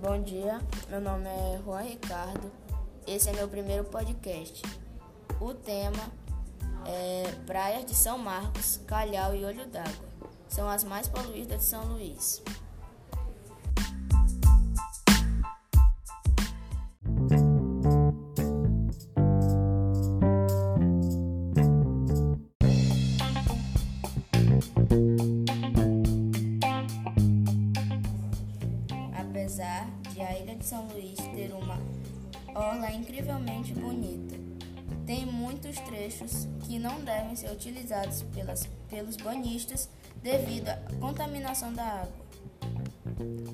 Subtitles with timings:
[0.00, 2.50] Bom dia, meu nome é Juan Ricardo.
[3.06, 4.62] Esse é meu primeiro podcast.
[5.38, 6.10] O tema
[6.86, 10.08] é Praias de São Marcos, Calhau e Olho d'Água.
[10.48, 12.42] São as mais poluídas de São Luís.
[29.50, 29.99] apesar
[30.30, 31.76] a Ilha de São Luís ter uma
[32.54, 34.36] orla incrivelmente bonita.
[35.04, 39.88] Tem muitos trechos que não devem ser utilizados pelas, pelos banhistas
[40.22, 42.30] devido à contaminação da água.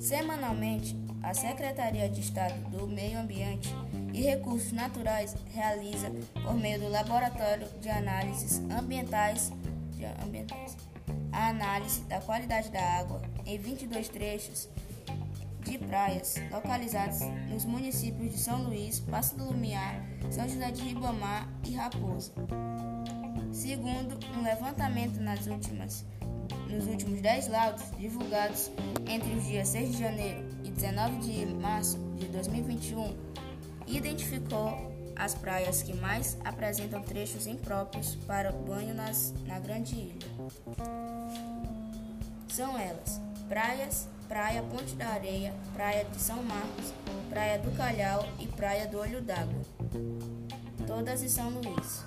[0.00, 3.74] Semanalmente, a Secretaria de Estado do Meio Ambiente
[4.12, 6.12] e Recursos Naturais realiza,
[6.44, 9.50] por meio do Laboratório de Análises Ambientais,
[9.92, 10.76] de ambientais
[11.32, 14.68] a análise da qualidade da água em 22 trechos
[15.66, 20.00] de praias localizadas nos municípios de São Luís, Passo do Lumiar,
[20.30, 22.32] São José de Ribamar e Raposa.
[23.52, 26.04] Segundo um levantamento nas últimas,
[26.70, 28.70] nos últimos 10 laudos divulgados
[29.08, 33.16] entre os dias 6 de janeiro e 19 de março de 2021,
[33.86, 40.26] identificou as praias que mais apresentam trechos impróprios para banho nas, na Grande Ilha.
[42.48, 46.92] São elas: praias Praia Ponte da Areia, Praia de São Marcos,
[47.30, 49.62] Praia do Calhau e Praia do Olho d'Água.
[50.84, 52.04] Todas em São Luís.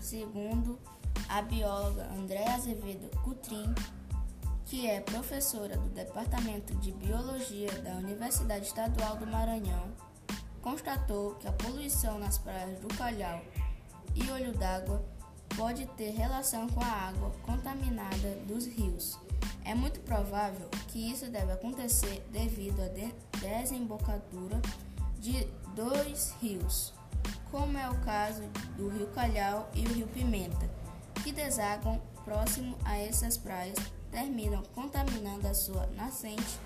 [0.00, 0.78] Segundo
[1.28, 3.72] a bióloga Andréa Azevedo Cutrim,
[4.70, 9.90] que é professora do Departamento de Biologia da Universidade Estadual do Maranhão,
[10.62, 13.42] constatou que a poluição nas praias do Calhau
[14.14, 15.04] e Olho d'Água
[15.56, 19.18] pode ter relação com a água contaminada dos rios.
[19.64, 24.62] É muito provável que isso deve acontecer devido à de desembocadura
[25.18, 26.94] de dois rios,
[27.50, 28.44] como é o caso
[28.76, 30.70] do Rio Calhau e o Rio Pimenta,
[31.24, 33.76] que desagam próximo a essas praias
[34.10, 36.58] terminam contaminando a sua nascente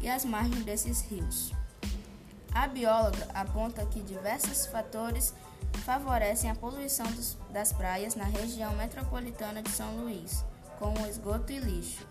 [0.00, 1.52] e as margens desses rios.
[2.54, 5.34] A bióloga aponta que diversos fatores
[5.84, 10.44] favorecem a poluição dos, das praias na região metropolitana de São Luís,
[10.78, 12.06] como esgoto e lixo.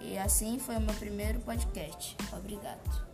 [0.00, 2.16] E assim foi o meu primeiro podcast.
[2.32, 3.05] Obrigado.